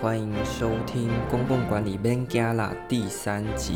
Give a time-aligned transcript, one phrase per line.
[0.00, 3.74] 欢迎收听公共管理 b a n g a l a 第三集。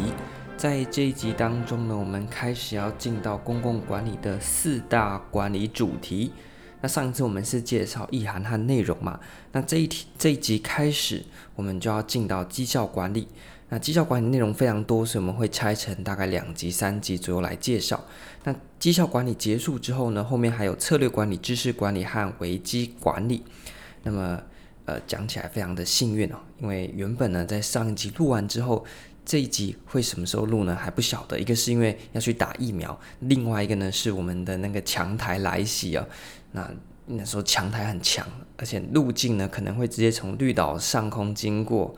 [0.57, 6.33] 在这一集当中呢，我们开始要进到公共管理的四大管理主题。
[6.81, 9.19] 那上一次我们是介绍意涵和内容嘛，
[9.51, 11.25] 那这一题这一集开始，
[11.57, 13.27] 我们就要进到绩效管理。
[13.71, 18.01] 那绩效管理内容非常多，所以我们会拆成大概两集、三集左右来介绍。
[18.45, 23.43] 那绩效管理结束之后呢，后面还有策略管理、知识管理和危机管理。
[24.05, 24.41] 那么，
[24.85, 28.85] 呃，讲起来非常的幸运哦，因为原本呢，在上一集录完之后，
[29.25, 30.75] 这一集会什么时候录呢？
[30.75, 31.39] 还不晓得。
[31.39, 36.05] 一个是因为要去打疫苗，另外一个呢是我们的那个强台来袭啊。
[36.51, 36.69] 那
[37.07, 41.95] 那时候强台很强，而且路径呢可能会直接从绿岛上空经过。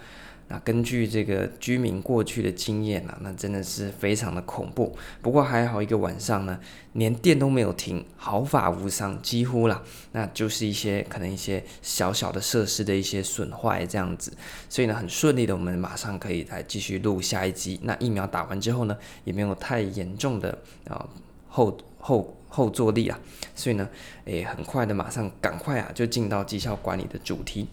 [0.55, 4.97] 那根据这个居民过去的经验啊，那真的是非常的恐怖。
[5.21, 6.61] 不过还好，一个晚上呢，
[6.93, 9.83] 连电都没有停，毫发无伤，几乎啦。
[10.13, 14.33] 那就是一些可能一些小小的设施的一些损坏这样子，
[14.69, 17.81] 所以呢，很顺利的，我们马上可以来继续录下一集。
[17.83, 20.57] 那疫苗打完之后呢，也没有太严重的
[20.89, 21.05] 啊
[21.49, 23.19] 后后后坐力啊，
[23.57, 23.89] 所以呢，
[24.27, 27.67] 诶，很快的，马上赶快啊，就进到绩效管理的主题。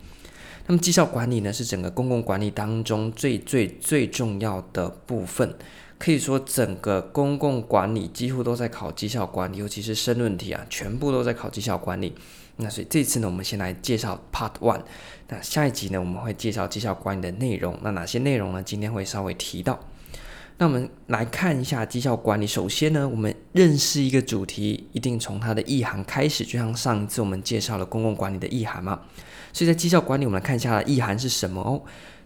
[0.72, 5.54] 那么绩效管理呢，是整个公共管理当中最最最重要的部分，
[5.98, 12.16] 可以说整个公共管理几乎都在考绩效管理，尤其是申论题啊，全部都在考绩效管理。
[12.56, 14.84] 那所以这次呢，我们先来介绍 Part One。
[15.28, 17.78] 那下一集呢，我们会介绍绩效管理的内容。
[17.82, 18.64] 那哪些内容呢？
[18.64, 19.78] 今天会稍微提到。
[20.58, 22.48] 那我们来看一下绩效管理。
[22.48, 29.02] 首先呢，我们认识一个主题，一定从它的意涵开始，就像上一次我们介绍了公共管理的意涵嘛。
[29.54, 31.82] 所以在绩效管理，我们来看一下意涵是什么哦。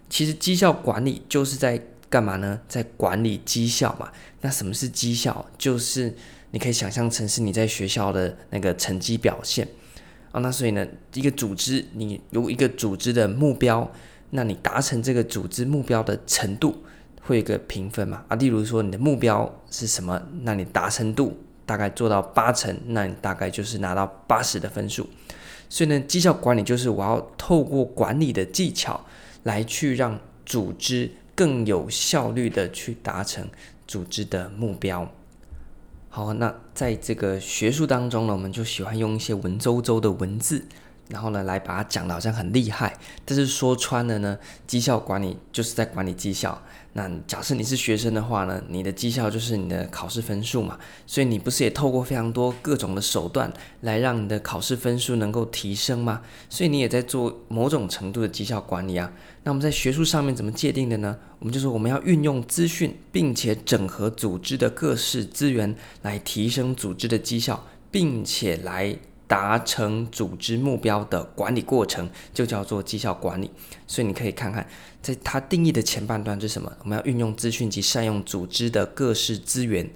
[0.10, 2.60] 其实绩效管理就是在干嘛呢？
[2.68, 4.12] 在管理绩效嘛。
[4.42, 5.46] 那什么是绩效？
[5.58, 6.14] 就是
[6.52, 9.68] 你可以想象成是你在学校的那个成绩表现
[10.32, 10.40] 啊。
[10.42, 13.92] 那所以呢，一个组织你有一个组织的目标，
[14.30, 16.84] 那你达成这个组织目标的程度
[17.22, 18.24] 会有一个评分嘛？
[18.28, 20.22] 啊，例如说你的目标是什么？
[20.44, 21.36] 那你达成度
[21.66, 25.10] 大概做到八成，那你大概就是拿到八十的分数。
[25.70, 29.06] 所以呢，绩效管理就是我要透过管理的技巧
[29.44, 33.48] 来去让组织更有效率的去达成
[33.88, 35.12] 组织的目标。
[36.10, 40.66] 好，那在这个学术当中呢，我们就喜欢用一些文绉绉的文字，
[41.10, 42.98] 然后呢，来把它讲得好像很厉害。
[43.24, 46.62] 但是说穿了呢，绩效管理就是在管理绩效。
[46.94, 53.52] 那假设你是学生的话呢，你的绩效就是你的考试分数嘛，所以你不是也透过非常多各种的手段
[53.82, 56.22] 来让你的考试分数能够提升吗？
[56.50, 59.12] 所以你也在做某种程度的绩效管理啊。
[59.44, 61.18] 那我们在学术上面怎么界定的呢？
[61.40, 68.98] 我们就说我们要运用资讯，并且整合组织的各式资源来提升组织的绩效，并且来。
[69.28, 73.50] 达成组织目标的管理过程就叫做绩效管理，
[73.88, 74.68] 所以你可以看看，
[75.02, 76.72] 在它定义的前半段是什么？
[76.82, 79.90] 我们要运用资讯及善用组织的各式资源。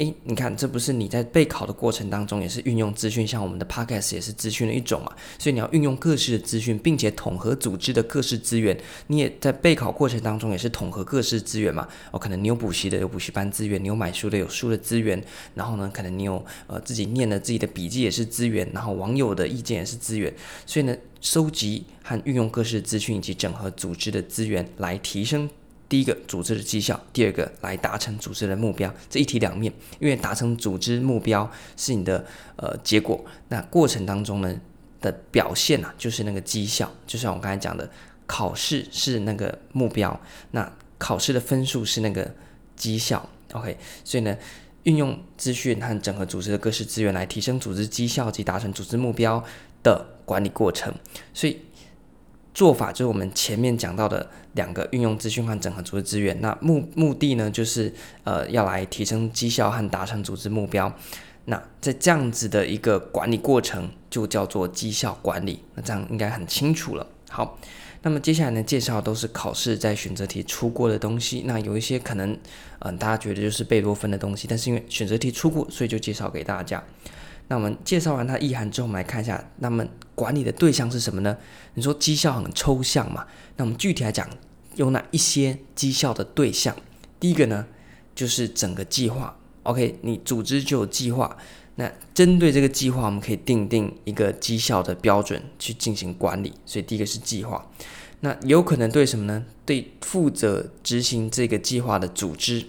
[0.00, 5.12] 诶，你看，这不是你在备考的过程当中也是运用资讯，像我们的 Podcast 也是资讯的一种嘛。
[5.38, 8.74] 所以你要运用各式的资讯，并且统合组织的各式资源。
[9.08, 11.86] 你也在备考过程当中也是统合各式资源嘛。
[12.12, 15.22] 哦，可能你有补习的，有补习班资源；你有买书的，有书的资源。
[15.54, 20.32] 然后呢，可能你有呃自己念的自己的笔记也是资源，然后网友的意见也是资源。
[20.64, 25.50] 所以呢，收集和运用各式资讯以及整合组织的资源来提升。
[25.90, 29.70] 第一个组织的绩效，第二个来达成组织的目标，这一体两面。
[29.98, 32.24] 因为达成组织目标是你的
[32.54, 34.54] 呃结果，那过程当中呢
[35.00, 36.88] 的表现啊，就是那个绩效。
[37.08, 37.90] 就像我刚才讲的，
[38.24, 40.18] 考试是那个目标，
[40.52, 42.32] 那考试的分数是那个
[42.76, 43.28] 绩效。
[43.52, 44.38] OK，所以呢，
[44.84, 49.44] 运用资讯和整合组织的各式资源来提升组织绩效及达成组织目标
[49.82, 50.94] 的管理过程，
[51.34, 51.58] 所以。
[52.52, 57.92] 做法就是我们前面讲到的两个运用资讯和整合组织资源，那目目的呢，就是
[58.24, 60.92] 呃要来提升绩效和达成组织目标。
[61.46, 65.64] 那在这样子的一个管理过程，就叫做绩效管理。
[65.74, 67.06] 那这样应该很清楚了。
[67.28, 67.58] 好，
[68.02, 71.44] 那么接下来呢，介绍都是考试在选择题出过的东西。
[71.46, 72.36] 那有一些可能，
[72.80, 76.82] 嗯、大家觉得就是贝多芬的东西，但是因为选择题出过，所以就介绍给大家。
[77.50, 81.36] 那我们介绍完它意涵之后，我们来看一下，那么管理的对象是什么呢？
[81.74, 83.26] 你说绩效很抽象嘛？
[83.56, 84.30] 那我们具体来讲，
[84.76, 86.76] 有哪一些绩效的对象？
[87.18, 87.66] 第一个呢，
[88.14, 89.36] 就是整个计划。
[89.64, 91.36] OK，你组织就有计划，
[91.74, 96.52] 那针对这个计划，我们可以定定一个绩效的标准去进行管理。
[96.64, 97.68] 所以第一个是计划。
[98.20, 99.44] 那有可能对什么呢？
[99.66, 102.64] 对负责执行这个计划的组织。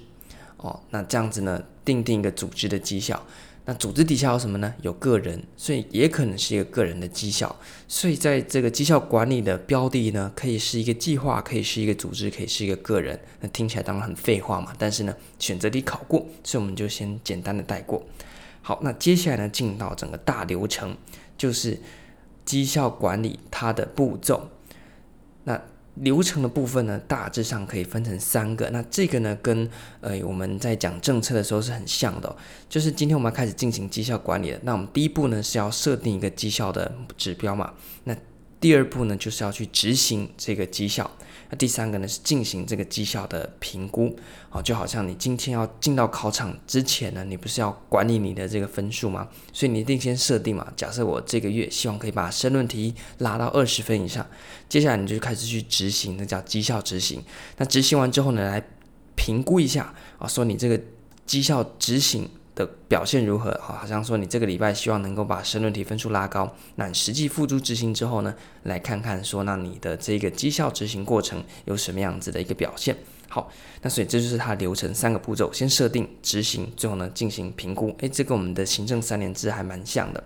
[0.58, 3.24] 哦，那这样子呢，定定一个组织的绩效。
[3.66, 4.74] 那组织底下有什么呢？
[4.82, 7.56] 有个人，所以也可能是一个个人的绩效。
[7.88, 13.20] 所以在这个绩效管理的标的呢，可以是一个计划，可以是一个组织，可以是一个个人。
[13.40, 18.04] 那听起来当然很废话嘛，但是呢，选择题考过，所以我们就先简单的带过。
[18.64, 20.98] 好，那接下来呢，进到整个大流程，
[21.38, 21.80] 就是
[22.44, 24.50] 绩效管理它的步骤。
[25.44, 25.62] 那
[25.96, 28.70] 流程的部分呢，大致上可以分成三个。
[28.70, 32.36] 那这个呢，跟呃我们在讲政策的时候是很像的，
[32.70, 34.60] 就是今天我们要开始进行绩效管理了。
[34.64, 37.74] 那我们第一步呢，是要设定一个绩效的指标嘛。
[38.06, 38.16] 那
[38.60, 41.10] 第二步呢，就是要去执行这个绩效。
[41.52, 44.18] 那第三个呢，是进行这个绩效的评估。
[44.50, 49.28] 啊，就好像你今天要进到考场之前呢，你不是要管理你的这个分数吗？
[49.54, 50.66] 所以你一定先设定嘛。
[50.76, 54.26] 假设我这个月希望可以把申论题拉到二十分以上，
[54.68, 57.24] 接下来你就开始去执行，那叫绩效执行。
[57.58, 58.64] 那执行完之后呢，来
[59.16, 60.82] 评估一下啊，说你这个
[61.26, 62.30] 绩效执行。
[62.54, 63.58] 的表现如何？
[63.62, 68.34] 好，好像说你这个礼拜希望能够把申论题分数拉高，那你实际付诸执行之后呢，
[68.64, 72.96] 来看看说，那你的这个绩效执行过程有什么样子的一个表现？
[73.30, 73.50] 好，
[73.82, 77.96] 那所以这就是它流程三个步骤：先设定、执行，最后呢进行评估。
[78.00, 80.22] 诶，这个我们的行政三连制还蛮像的。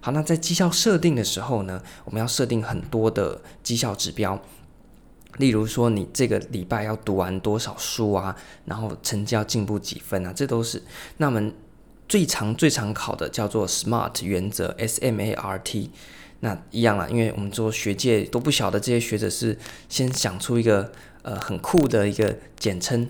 [0.00, 4.40] 好，那在绩效设定的时候呢，我们要设定很多的绩效指标。
[5.38, 8.36] 例如说，你这个礼拜要读完多少书啊？
[8.64, 10.32] 然后成绩要进步几分啊？
[10.32, 10.82] 这都是。
[11.16, 11.52] 那我们
[12.08, 15.90] 最常、最常考的叫做 SMART 原则，S M A R T。
[16.40, 19.58] 那一样啦，因为我们做学界都不晓得这些学者是
[19.88, 20.92] 先想出一个
[21.22, 23.08] 呃很酷的一个简称，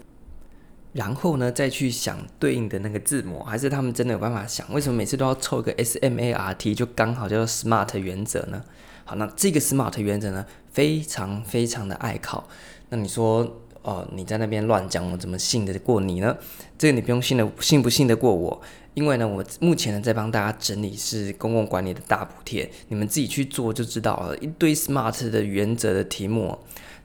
[0.94, 4.72] 然后呢再去想对应的那个字母，还是他们真的有办法想？
[4.72, 8.64] 为什么每次都要凑一个 S M A R T 就刚好叫做 SMART 原则呢？
[9.08, 12.46] 好，那这个 SMART 原则呢，非常非常的爱考。
[12.90, 16.37] 那你说，哦，你在那边乱讲，我怎么信得过你呢？
[16.76, 18.60] 这个你不用信的，信不信得过我？
[18.93, 24.37] 因为呢，我目前呢在帮大家整理是公共管理的大补贴，你们自己去做就知道了。
[24.43, 26.58] 一堆 SMART 的原则的题目。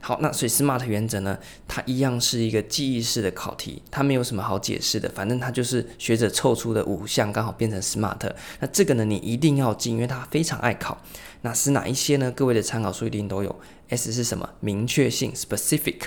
[0.06, 8.30] 好，那所以 SMART 原则呢，它一样是一个记忆式的考题，它没有什么好解释的，反正它就是学者凑出的五项，刚好变成 SMART。
[8.60, 11.02] 那这个呢，你一定要记，因为它非常爱考。
[11.40, 12.30] 那是哪一些呢？
[12.30, 13.58] 各位的参考书一定都有。
[13.88, 14.46] S 是什么？
[14.60, 16.02] 明确性 （specific）。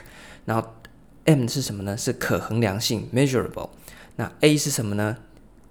[0.45, 0.75] 然后
[1.25, 1.97] M 是什么呢？
[1.97, 3.69] 是可衡量性 （measurable）。
[4.17, 5.17] 那 A 是什么呢？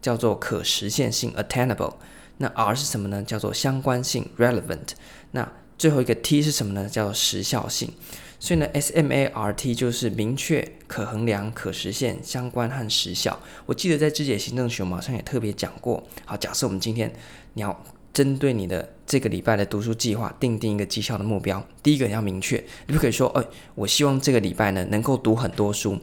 [0.03, 1.95] 叫做可实现性 （attainable）。
[2.39, 3.23] 那 R 是什么呢？
[3.23, 4.95] 叫做相关性 （relevant）。
[5.31, 6.89] 那最后一个 T 是什么呢？
[6.89, 7.91] 叫做时效性。
[8.39, 13.41] 所以呢，SMART 就是明确、可衡量、可实现、相关和时效。
[13.65, 16.07] 我记得在肢解行政学，我们好像也特别讲过。
[16.27, 17.11] 好，假设我们今天
[17.55, 21.67] 你要针对你的这个礼拜的读书计划，定定一个绩效的目标。
[21.83, 23.45] 第一个你要明确，你不可以说，哎，
[23.75, 25.99] 我希望这个礼拜呢能够读很多书。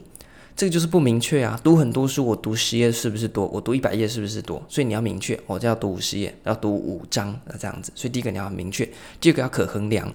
[0.56, 1.58] 这个就是不明确啊！
[1.64, 3.44] 读很多书，我读十页是不是多？
[3.48, 4.64] 我读一百页是不是多？
[4.68, 7.90] 所以你要明确，我就要读五十页，要读五章，这样子。
[7.96, 8.88] 所以第一个你要很明确，
[9.20, 10.12] 第二个要可衡量。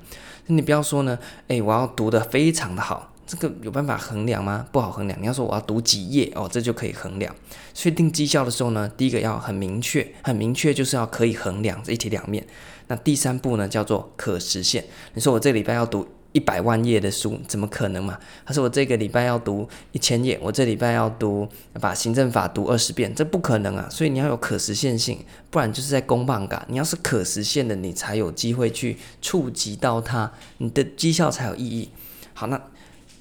[0.47, 1.19] 你不要说呢，
[1.49, 4.65] 诶，我要读得非常的好，这个有办法衡量吗？
[4.71, 5.21] 不好衡量。
[5.21, 7.35] 你要说我要读几页哦，这就可以衡量。
[7.73, 12.47] 所以定绩效的时候呢，第一个要很明确，很明确就是要可以衡量，这一体两面。
[12.87, 14.85] 那第三步呢，叫做可实现。
[15.15, 16.07] 你说我这礼拜要读。
[16.31, 18.19] 一百万页的书怎么可能嘛？
[18.45, 21.47] 他说我这个礼拜要读一千页，我这礼拜要读
[21.81, 23.87] 把行政法读二十遍，这不可能啊！
[23.89, 26.63] 所以你要有可实现性，不然就是在公办嘎。
[26.69, 31.89] 你要是可实现的，你才有机会去触及到它，你的绩效才有意义。
[32.35, 32.61] 好，那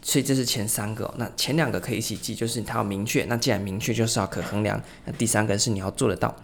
[0.02, 3.24] 所以这是前三个，那前两个可以一起记，就是它要明确。
[3.24, 4.78] 那既然明确，就是要可衡量。
[5.06, 6.36] 那第三个是你要做得到。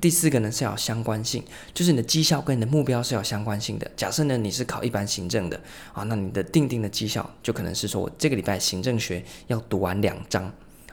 [0.00, 1.42] 第四个呢是要相关性，
[1.74, 3.90] 就是你的绩效跟你的目标是要相关性的。
[3.96, 5.60] 假设呢你是考一般行政的
[5.92, 10.44] 啊，那你的定定的绩效就可能是说我这个礼拜行政学要读完两章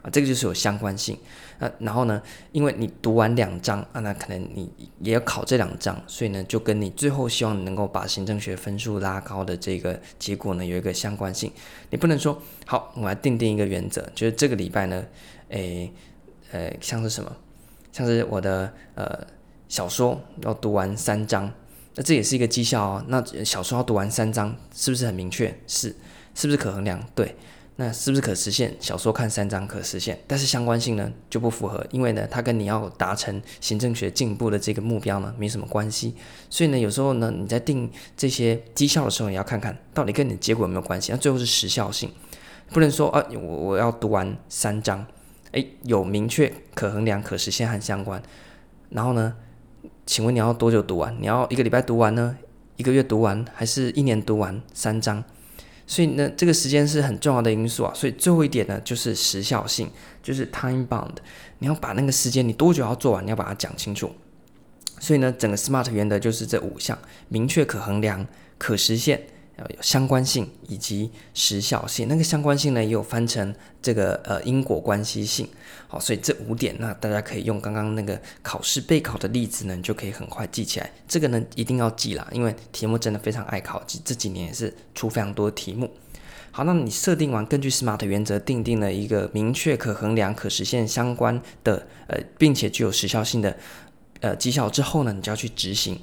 [0.02, 1.18] 啊，这个就是有相关性
[1.60, 1.70] 啊。
[1.80, 11.52] 然后呢，因为你读完两章啊，那可能你也要考这两章，所以呢就跟你最后希望能够把行政学分数拉高的这个结果呢有一个相关性。
[11.92, 15.06] 你不能说好，我来定定一个原则，就是这个礼拜呢，
[15.50, 15.92] 诶，
[16.52, 17.36] 呃，像是什么？
[17.98, 19.26] 像是我的呃
[19.68, 21.52] 小说要读完三章，
[21.96, 23.06] 那这也是一个绩效哦。
[23.08, 25.48] 那小说要读完三章，是不是很明确？
[25.66, 25.96] 是，
[26.36, 27.04] 是不是可衡量？
[27.16, 27.36] 对，
[27.78, 28.76] 那是不是可实现？
[28.80, 36.14] 小说看三章可实现，但是相关性呢就不符合，因为呢它跟你要达成行政学进步的这个目标呢没什么关系。
[36.52, 41.12] 所以呢有时候呢你在定这些绩效的时候，你要看看到底跟你的结果有没有关系。
[41.12, 42.12] 那最后是时效性，
[42.70, 45.04] 不能说啊我我要读完三章。
[45.58, 48.22] 诶，有明确、可衡量、可实现和相关。
[48.92, 49.36] 然后呢，
[50.06, 51.18] 请问你要多久读完？
[51.20, 52.38] 你要一个礼拜读完呢？
[52.76, 55.24] 一个月读完，还是一年读完三章？
[55.88, 57.92] 所以呢，这个时间是很重要的因素啊。
[57.96, 59.90] 所以最后一点呢，就是时效性，
[60.22, 61.16] 就是 time bound。
[61.58, 64.12] 你要把那个时间，你多久要做完，你要把它讲清楚。
[65.00, 66.96] 所以呢，整个 SMART 原则就是这五项：
[67.30, 68.28] 明确、可衡量、
[68.60, 69.24] 可实现。
[69.58, 75.48] 要有相关性以及时效性，那个相关性呢，也有翻成这个呃因果关系性。
[75.88, 80.92] 好，所以这五点，那大家可以用刚刚那个考试备考的例子呢，就可以很快记起来。
[81.08, 85.90] 这个呢一定要记啦，因为题目真的非常爱考，这这几年也是出非常多题目。
[86.52, 93.56] 好，那你设定完，根据 SMART 原则定定了一个明确、可衡量、可实现、相关的呃，并且具有时效性的
[94.22, 96.00] 呃绩效之后呢，你就要去执行。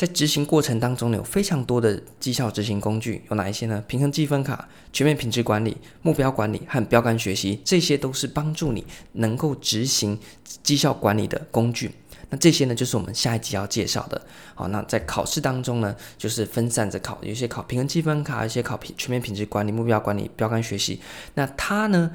[0.00, 3.84] 在执行过程当中呢，有非常多的绩效执行工具，有哪一些呢？
[3.86, 10.18] 平衡计分卡、全面品质管理、目标管理和标杆学习，这些都是帮助你能够执行
[10.62, 11.90] 绩效管理的工具。
[12.30, 14.18] 那这些呢，就是我们下一集要介绍的。
[14.54, 20.98] 好，那在考试当中呢，就是分散着考，有些考平衡计分卡，有些考品全面品质管理、目标管理、标杆学习。
[21.34, 22.10] 那它呢？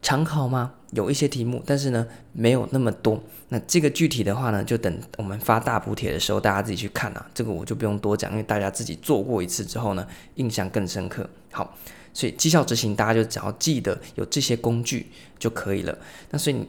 [0.00, 0.72] 常考吗？
[0.92, 3.22] 有一些题目，但是呢，没有那么多。
[3.50, 7.26] 那这个具体的话呢，就等我们发大补帖的时候，大家自己去看啊。
[7.34, 11.28] 这个我就不用多讲，因为大家自己做过一次之后呢，印象更深刻。
[11.50, 11.76] 好，
[12.14, 15.98] 所以绩效执行，大家就只要记得有这些工具就可以了。
[16.30, 16.66] 那所以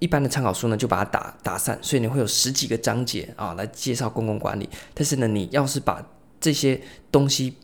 [0.00, 4.68] 一般的参考书呢，就把它打打散，所以你会有十几个章节啊来介绍公共管理。
[4.92, 6.04] 但是呢，你要是把
[6.40, 6.80] 这些
[7.12, 7.54] 东西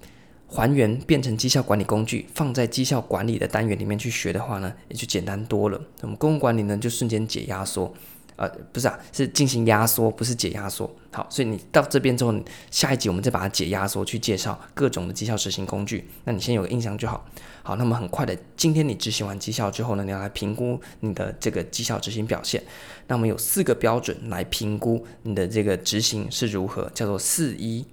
[0.51, 5.79] 还原变成绩效管理工具，放在绩效管理的单元里面去学的话呢，也就简单多了。
[6.01, 7.93] 那么公共管理呢，就瞬间解压缩，
[8.37, 10.91] 呃，不是啊，是进行压缩，不是解压缩。
[11.13, 12.35] 好，所以你到这边之后，
[12.71, 16.09] 下一集我们再把它解压缩，去介绍各种的绩效执行工具。
[16.25, 17.27] 那你先有个印象就好。
[17.63, 22.63] 好，那么很快的，今天你执行完绩效之后呢，你要来评估你的这个绩效执行表现。
[23.07, 27.85] 那我们有四个标准来评估你的这个执行是如何，叫做四一。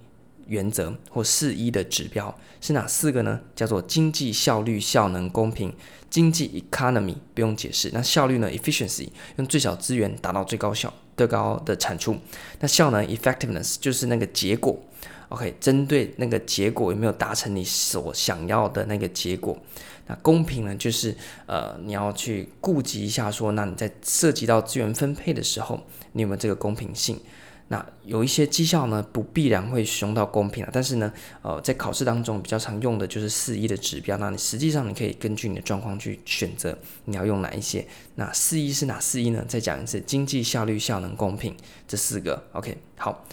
[0.46, 3.40] 原则或四一的指标是哪四个呢？
[3.54, 5.72] 叫做经济效率、效能、公平。
[6.08, 12.16] 经济 economy 不用解释，那效率呢？efficiency 用最小资源达到最高效、最高的产出。
[12.60, 14.80] 那效能 effectiveness 就是那个结果。
[15.28, 19.58] OK，针对那个结果有没有达成你所想要的那个结果？
[20.06, 20.74] 那公平呢？
[20.76, 21.14] 就是
[21.46, 27.20] 呃，你要去顾及一下说，那你在涉及到资源分配的时候，你有没有这个公平性？
[27.68, 34.16] 那有一些绩效呢，不必然会使用到公平啊，但是呢，呃，在考试当中比较常用的就是四一的指标。
[34.18, 37.84] 那你实际上你可以根据你的状况去选择你要用哪一些。
[38.14, 39.44] 那四一是哪四一呢？
[39.48, 41.56] 再讲一次：经济效率、效能、公平
[41.88, 42.42] 这四个。
[42.52, 43.24] OK，好。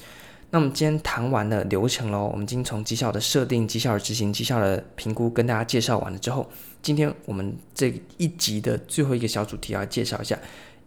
[0.50, 2.30] 那我们今天谈完了流程喽。
[2.32, 6.48] 我们今天从绩效的设定、绩效的执行、绩效的评估跟大家介绍完了之后，
[6.82, 10.38] 今天我们这一集的最后一个小主题要介绍一下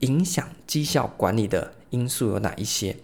[0.00, 2.96] 影响绩效管理的因素有哪一些。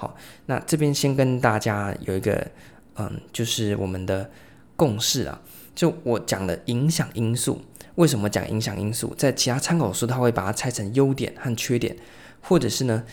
[0.00, 0.16] 好，
[0.46, 2.50] 那这边先跟大家有一个，
[2.94, 4.30] 嗯，就是我们的
[4.76, 5.38] 共识啊。
[5.74, 7.60] 就我讲的影响因素，
[7.96, 9.14] 为什么讲影响因素？
[9.14, 11.94] 在其他参考书，他会把它拆成优点和缺点，
[12.40, 13.04] 或者是呢，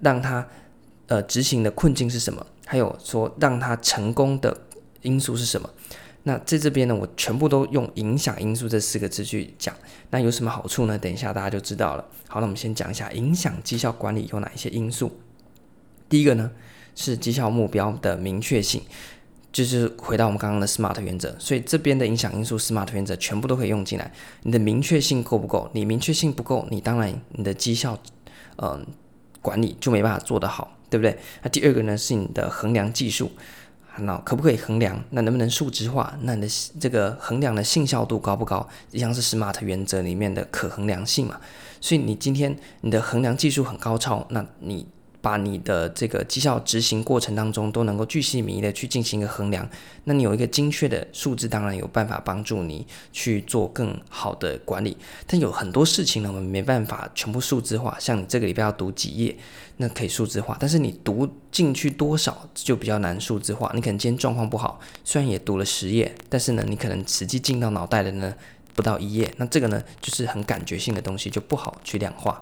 [0.00, 0.46] 让它
[1.06, 4.54] 呃执行的困境是什么，还有说让它成功的
[5.00, 5.70] 因素是什么。
[6.24, 9.74] 那在这边呢，我全部都用影响因素这四个字去讲。
[10.10, 10.98] 那有什么好处呢？
[10.98, 12.04] 等一下大家就知道了。
[12.28, 15.18] 好，那我们先讲一下影响绩效管理有哪一些因素。
[16.08, 16.50] 第一个呢
[16.94, 18.80] 是绩效目标的明确性，
[19.52, 24.12] 就是回到我们刚刚的 SMART 原则，所以这边的影响因素 SMART 原则全部都可以用进来。
[24.42, 25.68] 你的明确性够不够？
[25.72, 27.98] 你明确性不够，你当然你的绩效，
[28.58, 28.86] 嗯、
[29.42, 31.18] 管理就没办法做得好，对不对？
[31.42, 33.30] 那第二个呢是你的衡量技术，
[33.98, 35.02] 那可不可以衡量？
[35.10, 36.16] 那能不能数值化？
[36.22, 36.48] 那你的
[36.78, 38.68] 这个衡量的信效度高不高？
[38.92, 41.40] 一样是 SMART 原则里面的可衡量性嘛。
[41.80, 44.86] 所以你今天你的衡量技术很高超，那你。
[45.26, 49.68] 把你的这个绩效执行过程当中都能够巨细靡的去进行一个衡量，
[50.04, 54.96] 那你有一个精确的数字，当然有办法帮助你去做更好的管理。
[55.26, 57.96] 但有很多事情呢，我们没办法全部数字化。
[57.98, 59.36] 像你这个礼拜要读几页，
[59.78, 63.72] 那可以数字化，但是你读进去多少就比较难数字化。
[63.74, 68.32] 你可能今天状况不好，虽然也读了十页，但是呢，你可能实际进到脑袋的呢
[68.74, 69.28] 不到一页。
[69.38, 72.40] 那这个呢，就是很感觉性的东西，就不好去量化。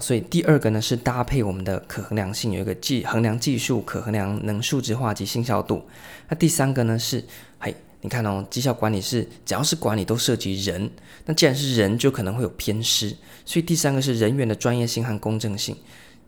[0.00, 5.82] 所以第二个呢是搭配我们的可衡量性，有一个技衡量技术，可衡量能数值化及信效度。
[6.28, 7.24] 那第三个呢是，
[7.58, 10.90] 嘿，你看哦，绩效管理是只要是管理都涉及人，
[11.24, 15.76] 那既然是人，就可能会有偏失，所以第三个是人员的专业性和公正性。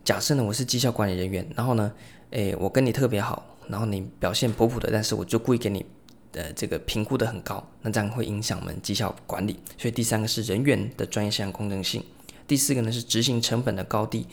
[0.03, 1.91] 假设呢我是绩效管理人员，然后呢，
[2.31, 5.85] 诶，我跟你特别好，然后你表现普普的，但是我就故意给你
[6.31, 9.59] 的这个评估的很高，那这样会影响我们绩效管理。
[9.77, 12.03] 所以第三个是人员的专业性和公正性。
[12.49, 14.25] 第四个呢是执行成本的高低，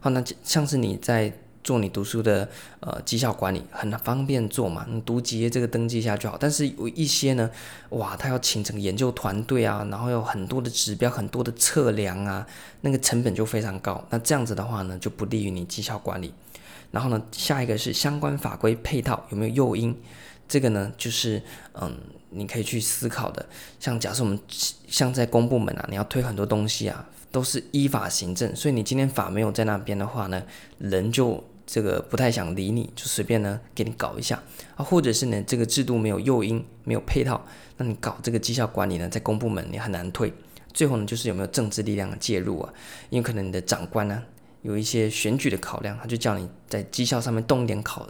[0.00, 2.48] 好，那像是你在做你读书的
[2.80, 6.36] 呃绩效管理，很方便做嘛，你读几页这个登记一下就好。
[6.36, 7.48] 但是有一些呢，
[7.90, 12.44] 哇，他要请整个研究团队啊，然后有很多的指标、很多的测量啊，
[12.80, 14.04] 那个成本就非常高。
[14.10, 16.34] 那这样子的话呢，就不利于你绩效管理。
[16.90, 19.94] 然后呢，下一个是相关法规配套有没有诱因？
[20.48, 21.40] 这个呢，就是
[21.74, 21.96] 嗯，
[22.30, 23.46] 你可以去思考的。
[23.78, 24.36] 像假设我们
[24.88, 30.42] 像在公部门啊，你要推很多东西啊，都是依法行政，所以你今天法没有在那边的话呢，
[30.78, 34.42] 人就这个不太想理你，就随便呢给你搞一下
[34.76, 37.44] 啊，或者是呢这个制度没有诱因，没有配套，
[37.76, 40.32] 那你搞这个绩效管理呢，在公部门你很难推。
[40.72, 42.72] 最后呢，就是有没有政治力量的介入啊？
[43.10, 44.22] 因为可能你的长官呢，
[44.62, 48.08] 有一些选举的考量，他就叫你在绩效上面动一点考，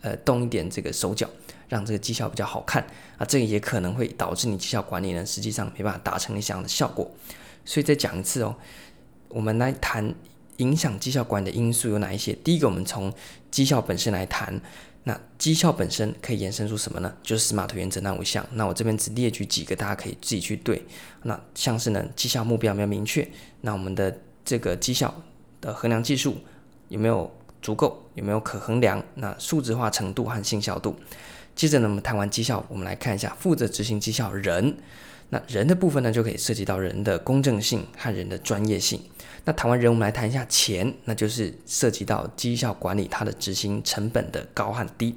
[0.00, 1.28] 呃，动一点这个手脚。
[1.68, 2.80] 让这个绩效比较好看
[3.18, 7.10] 啊，这个也可能会导致你绩效管理呢，实际上没办法达成你想要的效果。
[7.66, 8.56] 所以再讲一次哦，
[9.28, 10.14] 我们来谈
[10.56, 12.32] 影响绩效管理的因素有哪一些？
[12.42, 13.12] 第一个，我们从
[13.50, 14.58] 绩效本身来谈。
[15.08, 17.14] 那绩效本身可以延伸出什么呢？
[17.22, 18.44] 就是 SMART 原则那五项。
[18.54, 20.82] 那我这边只列举几个，大家可以自己去对。
[21.22, 23.28] 那像是呢，绩效目标没有明确？
[23.60, 25.14] 那我们的这个绩效
[25.60, 26.38] 的衡量技术
[26.88, 27.30] 有没有
[27.62, 28.02] 足够？
[28.14, 29.00] 有没有可衡量？
[29.14, 30.96] 那数字化程度和信效度。
[31.54, 34.76] 接着呢，我们谈完绩效，我们来看一下负责执行绩效人。
[35.30, 39.00] 那人的部分呢，就可以涉及到人的公正性和人的专业性。
[39.44, 45.16] 那谈完人，我们来谈一下钱，那就是涉及到绩效管理它的执行成本的高和低。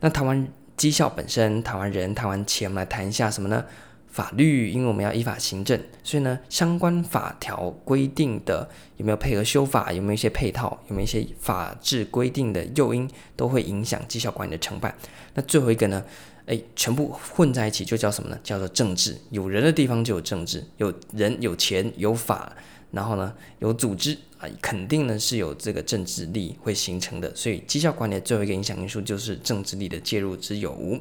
[0.00, 0.46] 那谈完
[0.76, 3.64] 绩效本身，谈完人，谈完钱，我们来谈一下什么呢？
[4.08, 14.94] 法律，因为我们要依法行政，所以呢，相关法条规定的有没有配合修法，有没有一些配套，有没有一些法制规定的诱因，都会影响绩效管理的成败。
[15.34, 16.02] 那最后一个呢，
[16.46, 18.38] 诶，全部混在一起就叫什么呢？
[18.42, 19.16] 叫做政治。
[19.30, 22.52] 有人的地方就有政治，有人有钱有法，
[22.92, 27.34] 然后呢有组织啊，肯定呢是有这个政治力会形成的。
[27.34, 31.00] 所以绩效管理的最后一个影响因素就是政治力的介入之有无。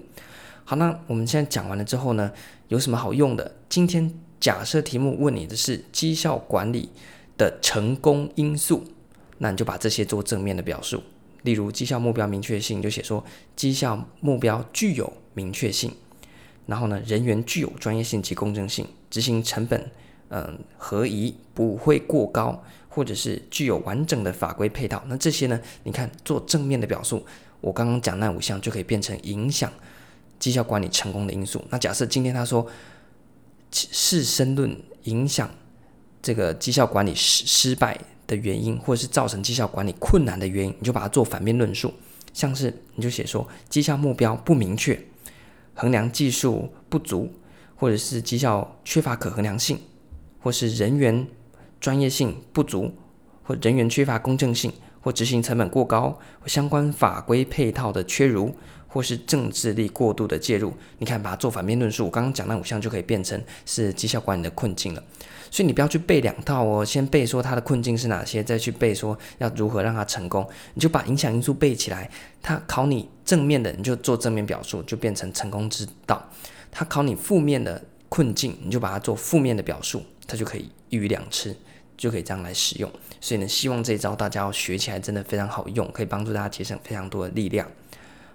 [0.64, 2.32] 好，那我们现在讲完了之后呢，
[2.70, 3.56] 有什么好用的？
[3.70, 6.90] 今天假设题目问你的是绩效管理
[7.38, 8.84] 的成功因素，
[9.38, 11.04] 那你就把这些做正面的表述。
[11.44, 13.24] 例如绩效目标明确性，就写说
[13.56, 15.94] 绩效目标具有明确性，
[16.66, 19.92] 然后呢，人员具有专业性及公正性，执行成本
[20.30, 25.04] 嗯合宜，不会过高，或者是具有完整的法规配套。
[25.06, 27.24] 那这些呢，你看做正面的表述，
[27.62, 29.72] 我刚刚讲那五项就可以变成影响。
[30.38, 31.64] 绩效管理成功的因素。
[31.70, 32.68] 那假设今天他说
[33.72, 35.50] 是申论影响
[36.22, 41.92] 这个绩效管理失失败的原因，或者是造成绩效管理困难的原因，你就把它做反面论述。
[42.34, 45.02] 像是你就写说绩效目标不明确，
[45.76, 47.32] 衡量技术不足，
[47.76, 49.78] 或者是绩效缺乏可衡量性，
[50.40, 51.28] 或是人员
[51.80, 52.92] 专业性不足，
[53.44, 58.56] 或人员缺乏公正性，或执行成本过高，或相关法规配套的缺如。
[58.96, 65.04] 或是政治力过度的介入，你看把它做反面论述，我刚刚讲那五项就可以变成是绩效管理的困境了。
[65.52, 70.48] 所以你不要去背两套哦，先背说它的困境是哪些，再去背说要如何让它成功。
[70.76, 72.10] 你就把影响因素背起来，
[72.42, 76.26] 它考你正面的，你就做正面表述，就变成成功之道。
[76.72, 81.54] 它考你负面的困境，你就把它做负面的表述，它就可以一鱼两吃，
[81.98, 82.90] 就可以这样来使用。
[83.20, 87.70] 所以呢，希望这一招大家要学起来，真的非常好用，可以帮助大家节省非常多的力量。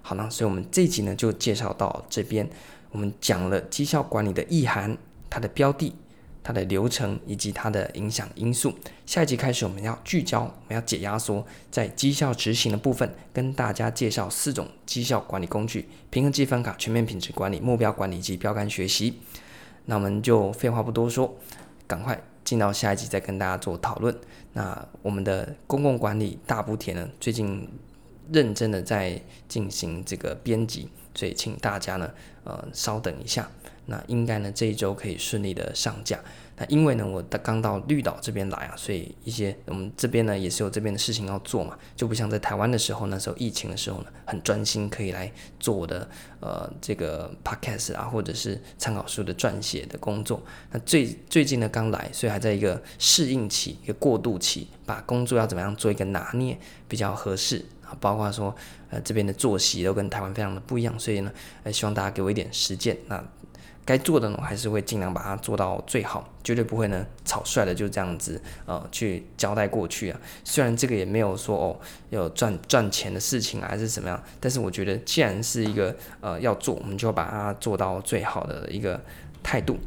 [0.01, 2.49] 好那，所以我们这一集呢就介绍到这边。
[2.91, 4.97] 我们讲了绩效管理的意涵、
[5.29, 5.95] 它的标的、
[6.43, 8.73] 它的流程以及它的影响因素。
[9.05, 19.19] 下一集开始，我们要聚焦，我们要解压缩，在绩效执行的部分，跟大家介绍四种绩效管理工具：平衡计分卡、全面品质管理、目标管理及标杆学习。
[19.85, 21.33] 那我们就废话不多说，
[21.87, 24.13] 赶快进到下一集再跟大家做讨论。
[24.51, 27.69] 那我们的公共管理大补帖呢，最近。
[28.31, 32.11] 认真的在进行这个编辑，所以请大家呢，
[32.43, 33.49] 呃，稍等一下。
[33.87, 36.17] 那应该呢，这一周可以顺利的上架。
[36.55, 45.29] 那因为呢，我刚到绿岛这边来啊，所以一些我们这边呢也是有这边的事情要做嘛，就不像在台湾的时候，那时候疫情的时候呢，很专心可以来
[45.59, 46.07] 做我的
[46.39, 50.41] 呃这个 podcast 啊，或者是参考书的撰写的工作。
[50.71, 56.57] 那最最近呢刚来，所以还在一个适应期，一个过渡期，把工作要怎么样做一个拿捏
[56.87, 57.65] 比较合适。
[57.99, 58.55] 包括说，
[58.89, 61.31] 呃，这边的作息都跟台湾非常的不一样，所以呢，
[61.63, 62.97] 呃，希望大家给我一点时间。
[63.07, 63.23] 那
[63.83, 70.19] 该做的呢，我还是会尽量把它做到最好，绝对不会呢草率的就这样子，呃，去交代过去啊。
[70.43, 71.79] 虽然这个也没有说哦，
[72.11, 79.01] 有赚赚钱的事情啊，还是怎么样，但是我觉得既然是一个呃要做，我们就把它做到最好的一个
[79.41, 79.77] 态度。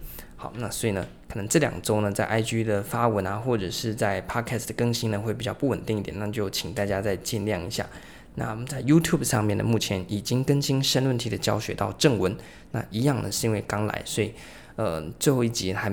[0.44, 7.87] 好，那所以呢，可能这两周呢，在 IG 的发文啊，或者是在 Podcast 的更新呢，会比较不稳定一点，那就请大家再见谅一下。
[8.35, 12.37] 那我们在 YouTube 上面呢，目前已经更新申论题的教学到正文，
[12.72, 14.35] 那一样呢，是因为刚来，所以
[14.76, 15.90] 呃，最后一集还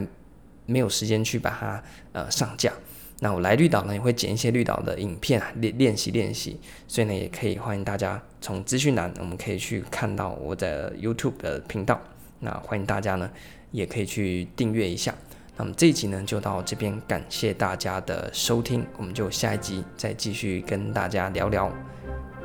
[0.66, 2.74] 没有时间去把它呃上架。
[3.22, 6.60] 那我来绿岛呢，也会剪一些绿岛的影片练练习练习，
[6.90, 12.02] 所以呢，也可以欢迎大家从资讯栏，我们可以去看到我的 YouTube 的频道。
[12.44, 13.32] 那欢迎大家呢，
[13.72, 15.14] 也可以去订阅一下。
[15.58, 21.72] 那么这一集呢，就到这边，感谢大家的收听，我们就下一集再继续跟大家聊聊。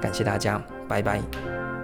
[0.01, 1.76] 感谢大家，拜拜。